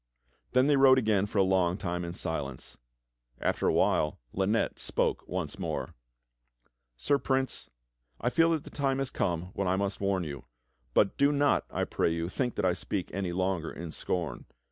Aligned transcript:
Then 0.53 0.65
they 0.65 0.77
rode 0.77 0.97
again 0.97 1.27
for 1.27 1.37
a 1.37 1.43
long 1.43 1.77
time 1.77 2.03
in 2.03 2.15
silence. 2.15 2.75
After 3.39 3.67
a 3.67 3.71
while 3.73 4.17
Lynette 4.33 4.79
spoke 4.79 5.27
one 5.27 5.47
more: 5.59 5.93
"Sir 6.97 7.19
Prince, 7.19 7.69
I 8.19 8.31
feel 8.31 8.49
that 8.53 8.63
the 8.63 8.71
time 8.71 8.97
has 8.97 9.11
come 9.11 9.51
when 9.53 9.67
I 9.67 9.75
must 9.75 10.01
warn 10.01 10.23
you; 10.23 10.45
but 10.95 11.17
do 11.19 11.31
not, 11.31 11.65
I 11.69 11.83
pray 11.83 12.11
you, 12.11 12.29
think 12.29 12.55
that 12.55 12.65
I 12.65 12.73
speak 12.73 13.11
any 13.13 13.31
longer 13.31 13.69
in 13.71 13.91
scorn. 13.91 14.45